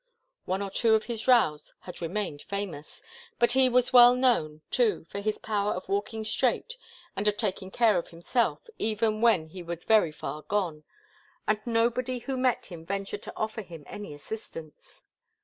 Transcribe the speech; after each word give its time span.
One 0.45 0.63
or 0.63 0.71
two 0.71 0.95
of 0.95 1.03
his 1.03 1.27
rows 1.27 1.75
had 1.81 2.01
remained 2.01 2.41
famous. 2.41 3.03
But 3.37 3.51
he 3.51 3.69
was 3.69 3.93
well 3.93 4.15
known, 4.15 4.61
too, 4.71 5.05
for 5.11 5.19
his 5.21 5.37
power 5.37 5.73
of 5.73 5.87
walking 5.87 6.25
straight 6.25 6.75
and 7.15 7.27
of 7.27 7.37
taking 7.37 7.69
care 7.69 7.99
of 7.99 8.07
himself, 8.07 8.67
even 8.79 9.21
when 9.21 9.45
he 9.49 9.61
was 9.61 9.85
very 9.85 10.11
far 10.11 10.41
gone, 10.41 10.85
and 11.47 11.59
nobody 11.67 12.17
who 12.17 12.35
met 12.35 12.65
him 12.65 12.83
ventured 12.83 13.21
to 13.21 13.37
offer 13.37 13.61
him 13.61 13.83
any 13.85 14.15
assistance. 14.15 15.03